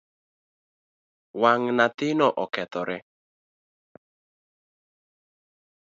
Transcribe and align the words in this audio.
Wang 1.41 1.63
nyathino 1.77 2.27
okethore. 2.43 2.97